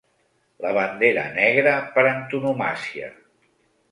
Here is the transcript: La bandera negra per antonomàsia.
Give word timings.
La 0.65 0.69
bandera 0.77 1.25
negra 1.35 1.75
per 1.97 2.05
antonomàsia. 2.13 3.13